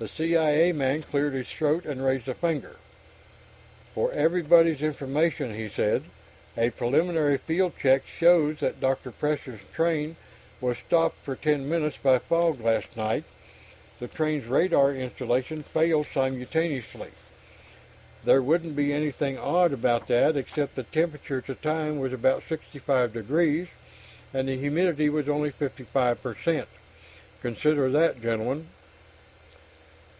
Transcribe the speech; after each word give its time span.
The 0.00 0.08
C.I.A. 0.08 0.74
man 0.74 1.02
cleared 1.02 1.32
his 1.32 1.48
throat 1.48 1.86
and 1.86 2.04
raised 2.04 2.28
a 2.28 2.34
finger. 2.34 2.76
"For 3.94 4.12
everybody's 4.12 4.82
information," 4.82 5.54
he 5.54 5.66
said, 5.66 6.02
"a 6.58 6.68
preliminary 6.70 7.38
field 7.38 7.72
check 7.80 8.02
shows 8.06 8.58
that 8.58 8.80
Dr. 8.80 9.12
Preston's 9.12 9.62
train 9.72 10.16
was 10.60 10.76
stopped 10.76 11.16
for 11.24 11.34
ten 11.36 11.70
minutes 11.70 11.96
by 11.96 12.18
fog 12.18 12.60
last 12.60 12.98
night. 12.98 13.24
The 13.98 14.08
train's 14.08 14.44
radar 14.46 14.92
installation 14.94 15.62
failed 15.62 16.06
simultaneously. 16.06 17.08
There 18.24 18.42
wouldn't 18.42 18.76
be 18.76 18.92
anything 18.92 19.38
odd 19.38 19.72
about 19.72 20.06
that 20.08 20.36
except 20.36 20.74
the 20.74 20.82
temperature 20.82 21.38
at 21.38 21.46
the 21.46 21.54
time 21.54 21.98
was 21.98 22.12
about 22.12 22.42
65 22.46 23.14
degrees, 23.14 23.68
and 24.34 24.48
the 24.48 24.56
humidity 24.58 25.08
was 25.08 25.30
only 25.30 25.50
55 25.50 26.22
per 26.22 26.34
cent. 26.34 26.68
Consider 27.40 27.88
that, 27.92 28.20
gentlemen. 28.20 28.66